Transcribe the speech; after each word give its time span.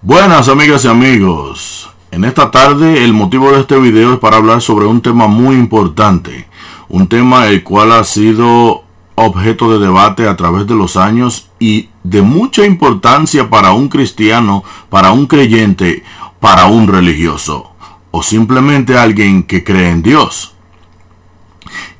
Buenas 0.00 0.48
amigas 0.48 0.84
y 0.84 0.88
amigos. 0.88 1.90
En 2.12 2.24
esta 2.24 2.52
tarde 2.52 3.04
el 3.04 3.12
motivo 3.12 3.50
de 3.50 3.62
este 3.62 3.76
video 3.80 4.12
es 4.12 4.20
para 4.20 4.36
hablar 4.36 4.62
sobre 4.62 4.86
un 4.86 5.00
tema 5.00 5.26
muy 5.26 5.56
importante. 5.56 6.48
Un 6.88 7.08
tema 7.08 7.48
el 7.48 7.64
cual 7.64 7.90
ha 7.90 8.04
sido 8.04 8.84
objeto 9.16 9.72
de 9.72 9.84
debate 9.84 10.28
a 10.28 10.36
través 10.36 10.68
de 10.68 10.76
los 10.76 10.96
años 10.96 11.50
y 11.58 11.88
de 12.04 12.22
mucha 12.22 12.64
importancia 12.64 13.50
para 13.50 13.72
un 13.72 13.88
cristiano, 13.88 14.62
para 14.88 15.10
un 15.10 15.26
creyente, 15.26 16.04
para 16.38 16.66
un 16.66 16.86
religioso 16.86 17.72
o 18.12 18.22
simplemente 18.22 18.96
alguien 18.96 19.42
que 19.42 19.64
cree 19.64 19.90
en 19.90 20.04
Dios. 20.04 20.54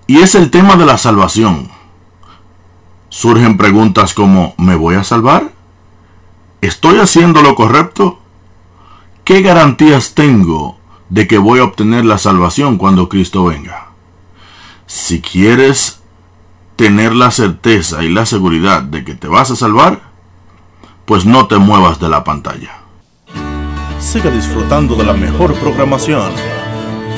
Y 0.06 0.18
es 0.18 0.36
el 0.36 0.52
tema 0.52 0.76
de 0.76 0.86
la 0.86 0.98
salvación. 0.98 1.68
Surgen 3.08 3.56
preguntas 3.56 4.14
como 4.14 4.54
¿me 4.56 4.76
voy 4.76 4.94
a 4.94 5.02
salvar? 5.02 5.57
¿Estoy 6.60 6.98
haciendo 6.98 7.42
lo 7.42 7.54
correcto? 7.54 8.18
¿Qué 9.22 9.42
garantías 9.42 10.14
tengo 10.14 10.76
de 11.08 11.28
que 11.28 11.38
voy 11.38 11.60
a 11.60 11.64
obtener 11.64 12.04
la 12.04 12.18
salvación 12.18 12.78
cuando 12.78 13.08
Cristo 13.08 13.44
venga? 13.44 13.90
Si 14.86 15.20
quieres 15.20 16.00
tener 16.74 17.14
la 17.14 17.30
certeza 17.30 18.02
y 18.02 18.08
la 18.08 18.26
seguridad 18.26 18.82
de 18.82 19.04
que 19.04 19.14
te 19.14 19.28
vas 19.28 19.52
a 19.52 19.56
salvar, 19.56 20.00
pues 21.04 21.24
no 21.24 21.46
te 21.46 21.58
muevas 21.58 22.00
de 22.00 22.08
la 22.08 22.24
pantalla. 22.24 22.80
Siga 24.00 24.30
disfrutando 24.30 24.96
de 24.96 25.04
la 25.04 25.12
mejor 25.12 25.54
programación. 25.54 26.32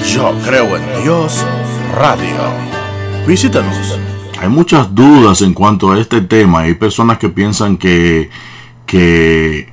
Yo 0.07 0.35
creo 0.45 0.77
en 0.77 1.03
Dios 1.03 1.47
Radio. 1.95 2.37
Visítanos. 3.27 3.99
Hay 4.39 4.49
muchas 4.49 4.95
dudas 4.95 5.41
en 5.41 5.55
cuanto 5.55 5.93
a 5.93 5.99
este 5.99 6.21
tema. 6.21 6.61
Hay 6.61 6.75
personas 6.75 7.19
que 7.19 7.31
piensan 7.31 7.79
que, 7.79 8.31
que, 8.91 9.73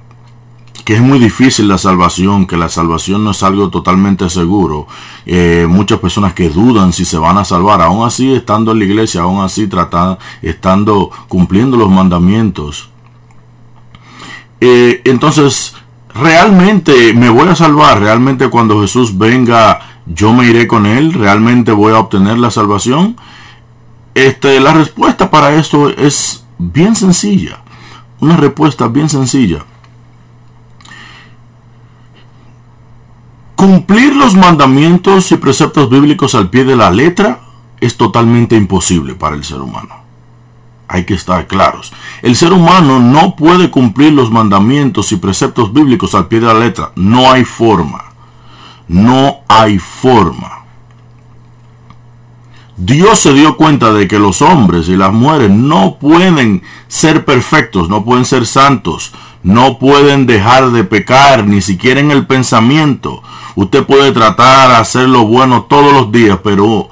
que 0.86 0.94
es 0.94 1.02
muy 1.02 1.18
difícil 1.18 1.68
la 1.68 1.80
salvación, 1.80 2.46
que 2.46 2.56
la 2.56 2.70
salvación 2.70 3.24
no 3.24 3.32
es 3.32 3.42
algo 3.42 3.72
totalmente 3.72 4.30
seguro. 4.30 4.86
Eh, 5.26 5.66
muchas 5.68 5.98
personas 6.00 6.34
que 6.34 6.50
dudan 6.50 6.94
si 6.94 7.04
se 7.04 7.18
van 7.18 7.40
a 7.40 7.44
salvar, 7.44 7.82
aún 7.82 8.06
así 8.06 8.32
estando 8.32 8.74
en 8.74 8.80
la 8.80 8.86
iglesia, 8.86 9.22
aún 9.22 9.44
así 9.44 9.66
tratando, 9.66 10.20
estando 10.44 11.10
cumpliendo 11.28 11.78
los 11.78 11.90
mandamientos. 11.90 12.92
Eh, 14.62 15.02
entonces, 15.06 15.74
realmente 16.14 17.12
me 17.16 17.32
voy 17.32 17.48
a 17.48 17.56
salvar, 17.56 18.00
realmente 18.00 18.50
cuando 18.50 18.82
Jesús 18.82 19.18
venga, 19.18 19.80
yo 20.06 20.32
me 20.32 20.46
iré 20.46 20.68
con 20.68 20.86
él, 20.86 21.14
realmente 21.14 21.72
voy 21.72 21.94
a 21.94 22.00
obtener 22.00 22.38
la 22.38 22.52
salvación. 22.52 23.18
Este, 24.14 24.60
la 24.60 24.74
respuesta 24.74 25.32
para 25.32 25.56
esto 25.56 25.90
es 25.90 26.46
bien 26.60 26.96
sencilla. 26.96 27.64
Una 28.20 28.38
respuesta 28.38 28.88
bien 28.88 29.10
sencilla. 29.10 29.66
Cumplir 33.56 34.16
los 34.16 34.36
mandamientos 34.36 35.32
y 35.32 35.38
preceptos 35.38 35.90
bíblicos 35.90 36.36
al 36.36 36.50
pie 36.50 36.64
de 36.64 36.76
la 36.76 36.92
letra 36.92 37.40
es 37.80 37.98
totalmente 37.98 38.56
imposible 38.56 39.16
para 39.16 39.36
el 39.36 39.44
ser 39.44 39.62
humano. 39.62 39.96
Hay 40.88 41.06
que 41.06 41.16
estar 41.16 41.48
claros. 41.48 41.92
El 42.22 42.36
ser 42.36 42.54
humano 42.54 43.00
no 43.00 43.36
puede 43.36 43.70
cumplir 43.70 44.14
los 44.14 44.32
mandamientos 44.32 45.12
y 45.12 45.18
preceptos 45.18 45.74
bíblicos 45.74 46.16
al 46.16 46.28
pie 46.28 46.40
de 46.40 46.48
la 46.48 46.54
letra. 46.54 46.92
No 46.96 47.32
hay 47.32 47.44
forma. 47.44 48.06
No 48.88 49.38
hay 49.48 49.80
forma. 49.80 50.67
Dios 52.78 53.18
se 53.22 53.34
dio 53.34 53.58
cuenta 53.58 53.92
de 53.92 54.08
que 54.08 54.20
los 54.20 54.44
hombres 54.44 54.88
y 54.88 54.96
las 54.96 55.12
mujeres 55.12 55.50
no 55.50 55.98
pueden 56.00 56.62
ser 56.88 57.26
perfectos, 57.26 57.90
no 57.90 58.06
pueden 58.06 58.24
ser 58.24 58.46
santos, 58.46 59.14
no 59.42 59.80
pueden 59.80 60.28
dejar 60.28 60.72
de 60.72 60.84
pecar, 60.84 61.48
ni 61.48 61.62
siquiera 61.62 62.00
en 62.00 62.12
el 62.12 62.28
pensamiento. 62.28 63.24
Usted 63.56 63.84
puede 63.84 64.12
tratar 64.12 64.70
de 64.70 64.76
hacer 64.76 65.10
lo 65.10 65.26
bueno 65.26 65.64
todos 65.64 65.92
los 65.92 66.12
días, 66.12 66.38
pero 66.44 66.88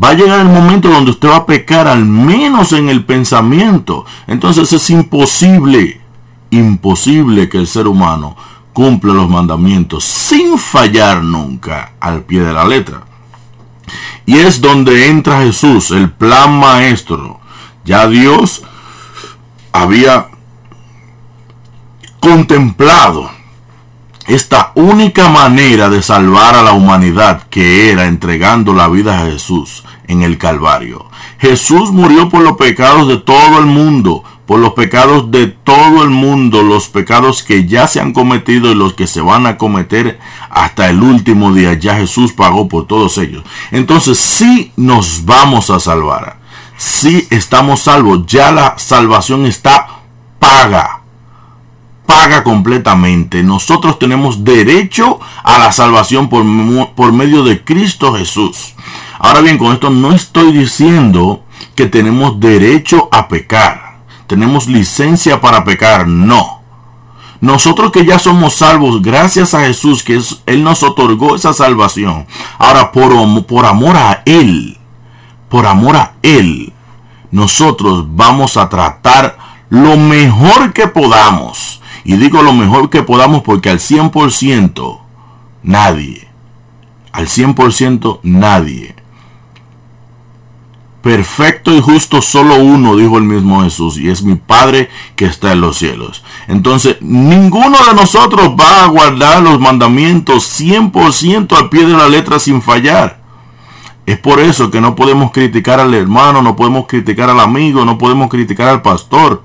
va 0.00 0.10
a 0.10 0.14
llegar 0.14 0.38
el 0.38 0.52
momento 0.52 0.88
donde 0.88 1.10
usted 1.10 1.28
va 1.28 1.38
a 1.38 1.46
pecar 1.46 1.88
al 1.88 2.04
menos 2.04 2.72
en 2.72 2.88
el 2.88 3.04
pensamiento. 3.04 4.04
Entonces 4.28 4.72
es 4.72 4.88
imposible, 4.90 6.00
imposible 6.50 7.48
que 7.48 7.58
el 7.58 7.66
ser 7.66 7.88
humano 7.88 8.36
cumpla 8.72 9.12
los 9.12 9.28
mandamientos 9.28 10.04
sin 10.04 10.58
fallar 10.58 11.24
nunca 11.24 11.94
al 11.98 12.22
pie 12.22 12.42
de 12.42 12.52
la 12.52 12.64
letra. 12.64 13.02
Y 14.26 14.38
es 14.38 14.60
donde 14.60 15.08
entra 15.08 15.42
Jesús, 15.42 15.90
el 15.90 16.10
plan 16.10 16.58
maestro. 16.58 17.40
Ya 17.84 18.06
Dios 18.06 18.62
había 19.72 20.28
contemplado 22.20 23.30
esta 24.26 24.72
única 24.74 25.28
manera 25.28 25.90
de 25.90 26.02
salvar 26.02 26.54
a 26.54 26.62
la 26.62 26.72
humanidad 26.72 27.42
que 27.50 27.90
era 27.90 28.06
entregando 28.06 28.72
la 28.72 28.88
vida 28.88 29.20
a 29.20 29.26
Jesús 29.26 29.84
en 30.08 30.22
el 30.22 30.38
Calvario. 30.38 31.06
Jesús 31.38 31.90
murió 31.90 32.30
por 32.30 32.40
los 32.40 32.56
pecados 32.56 33.08
de 33.08 33.18
todo 33.18 33.58
el 33.58 33.66
mundo, 33.66 34.24
por 34.46 34.60
los 34.60 34.74
pecados 34.74 35.30
de 35.30 35.46
todo 35.46 36.02
el 36.02 36.10
mundo, 36.10 36.62
los 36.62 36.88
pecados 36.88 37.42
que 37.42 37.66
ya 37.66 37.88
se 37.88 38.00
han 38.00 38.12
cometido 38.12 38.70
y 38.70 38.74
los 38.74 38.92
que 38.92 39.06
se 39.06 39.20
van 39.20 39.46
a 39.46 39.56
cometer 39.56 40.18
hasta 40.50 40.90
el 40.90 41.02
último 41.02 41.52
día. 41.52 41.74
Ya 41.74 41.96
Jesús 41.96 42.32
pagó 42.32 42.68
por 42.68 42.86
todos 42.86 43.16
ellos. 43.18 43.42
Entonces 43.70 44.18
sí 44.18 44.72
nos 44.76 45.24
vamos 45.24 45.70
a 45.70 45.80
salvar. 45.80 46.38
Sí 46.76 47.26
estamos 47.30 47.82
salvos. 47.82 48.26
Ya 48.26 48.52
la 48.52 48.74
salvación 48.76 49.46
está 49.46 49.86
paga. 50.38 51.00
Paga 52.04 52.44
completamente. 52.44 53.42
Nosotros 53.42 53.98
tenemos 53.98 54.44
derecho 54.44 55.20
a 55.42 55.58
la 55.58 55.72
salvación 55.72 56.28
por, 56.28 56.44
por 56.94 57.14
medio 57.14 57.44
de 57.44 57.64
Cristo 57.64 58.14
Jesús. 58.14 58.74
Ahora 59.18 59.40
bien, 59.40 59.56
con 59.56 59.72
esto 59.72 59.88
no 59.88 60.12
estoy 60.12 60.52
diciendo 60.52 61.44
que 61.74 61.86
tenemos 61.86 62.38
derecho 62.38 63.08
a 63.10 63.26
pecar 63.26 63.83
tenemos 64.26 64.66
licencia 64.66 65.40
para 65.40 65.64
pecar. 65.64 66.06
No. 66.06 66.62
Nosotros 67.40 67.92
que 67.92 68.06
ya 68.06 68.18
somos 68.18 68.54
salvos 68.54 69.02
gracias 69.02 69.54
a 69.54 69.60
Jesús, 69.60 70.02
que 70.02 70.20
Él 70.46 70.64
nos 70.64 70.82
otorgó 70.82 71.36
esa 71.36 71.52
salvación. 71.52 72.26
Ahora, 72.58 72.90
por, 72.90 73.12
amor 73.66 73.96
a 73.96 74.22
Él, 74.24 74.78
por 75.48 75.66
amor 75.66 75.96
a 75.96 76.14
Él, 76.22 76.72
nosotros 77.30 78.06
vamos 78.08 78.56
a 78.56 78.68
tratar 78.68 79.36
lo 79.68 79.96
mejor 79.96 80.72
que 80.72 80.86
podamos. 80.86 81.82
Y 82.04 82.16
digo 82.16 82.42
lo 82.42 82.52
mejor 82.52 82.90
que 82.90 83.02
podamos 83.02 83.42
porque 83.42 83.70
al 83.70 83.78
100% 83.78 85.00
nadie, 85.62 86.28
al 87.12 87.26
100% 87.26 88.20
nadie 88.22 88.93
Perfecto 91.04 91.76
y 91.76 91.82
justo 91.82 92.22
solo 92.22 92.56
uno, 92.56 92.96
dijo 92.96 93.18
el 93.18 93.24
mismo 93.24 93.62
Jesús, 93.62 93.98
y 93.98 94.08
es 94.08 94.22
mi 94.22 94.36
Padre 94.36 94.88
que 95.16 95.26
está 95.26 95.52
en 95.52 95.60
los 95.60 95.76
cielos. 95.76 96.24
Entonces, 96.48 96.96
ninguno 97.02 97.76
de 97.86 97.92
nosotros 97.94 98.52
va 98.58 98.84
a 98.84 98.86
guardar 98.86 99.42
los 99.42 99.60
mandamientos 99.60 100.58
100% 100.58 101.58
al 101.58 101.68
pie 101.68 101.84
de 101.84 101.92
la 101.92 102.08
letra 102.08 102.38
sin 102.38 102.62
fallar. 102.62 103.20
Es 104.06 104.16
por 104.16 104.40
eso 104.40 104.70
que 104.70 104.80
no 104.80 104.96
podemos 104.96 105.30
criticar 105.30 105.78
al 105.78 105.92
hermano, 105.92 106.40
no 106.40 106.56
podemos 106.56 106.86
criticar 106.86 107.28
al 107.28 107.40
amigo, 107.40 107.84
no 107.84 107.98
podemos 107.98 108.30
criticar 108.30 108.68
al 108.68 108.80
pastor. 108.80 109.44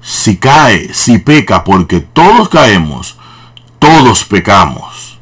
Si 0.00 0.36
cae, 0.36 0.94
si 0.94 1.18
peca, 1.18 1.64
porque 1.64 1.98
todos 1.98 2.48
caemos, 2.48 3.18
todos 3.80 4.24
pecamos. 4.24 5.17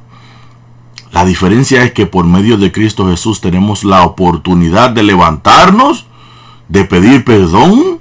La 1.17 1.25
diferencia 1.25 1.83
es 1.83 1.93
que 1.93 2.05
por 2.05 2.27
medio 2.27 2.59
de 2.59 2.71
Cristo 2.71 3.09
Jesús 3.09 3.41
tenemos 3.41 3.85
la 3.85 4.03
oportunidad 4.03 4.91
de 4.91 5.03
levantarnos, 5.03 6.05
de 6.69 6.85
pedir 6.85 7.25
perdón 7.25 8.01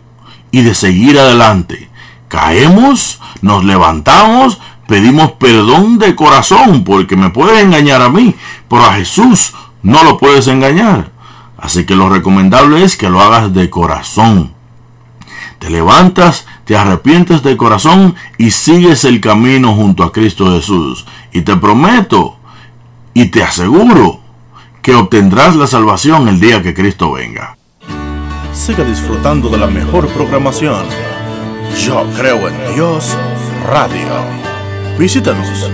y 0.51 0.63
de 0.63 0.75
seguir 0.75 1.17
adelante. 1.17 1.89
Caemos, 2.27 3.21
nos 3.41 3.63
levantamos, 3.63 4.59
pedimos 4.85 5.31
perdón 5.31 5.97
de 5.97 6.13
corazón, 6.13 6.84
porque 6.84 7.16
me 7.16 7.29
puedes 7.29 7.63
engañar 7.63 8.01
a 8.01 8.09
mí, 8.09 8.35
pero 8.67 8.84
a 8.84 8.95
Jesús 8.95 9.53
no 9.81 10.03
lo 10.03 10.17
puedes 10.17 10.49
engañar. 10.49 11.13
Así 11.57 11.85
que 11.85 11.95
lo 11.95 12.09
recomendable 12.09 12.84
es 12.84 12.97
que 12.97 13.09
lo 13.09 13.22
hagas 13.22 13.53
de 13.53 13.69
corazón. 13.69 14.53
Te 15.59 15.69
levantas, 15.69 16.47
te 16.66 16.75
arrepientes 16.75 17.43
de 17.43 17.55
corazón 17.55 18.16
y 18.37 18.51
sigues 18.51 19.05
el 19.05 19.22
camino 19.22 19.73
junto 19.73 20.03
a 20.03 20.11
Cristo 20.11 20.51
Jesús. 20.51 21.05
Y 21.31 21.43
te 21.43 21.55
prometo 21.55 22.40
y 23.16 23.28
te 23.28 23.41
aseguro 23.41 24.20
que 24.84 24.94
obtendrás 24.94 25.56
la 25.56 25.66
salvación 25.66 26.28
el 26.28 26.40
día 26.40 26.62
que 26.62 26.76
Cristo 26.76 27.14
venga. 27.14 27.58
Siga 28.53 28.84
disfrutando 28.84 29.50
de 29.50 29.58
la 29.58 29.67
mejor 29.67 30.08
programación. 30.09 30.85
Yo 31.84 32.06
creo 32.16 32.47
en 32.50 32.76
Dios 32.76 33.17
Radio. 33.66 34.06
Visítanos 35.00 35.72